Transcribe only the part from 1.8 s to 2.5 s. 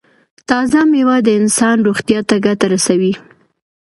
روغتیا ته